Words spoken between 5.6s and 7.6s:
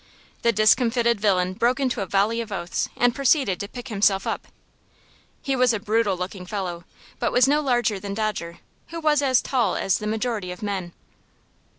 a brutal looking fellow, but was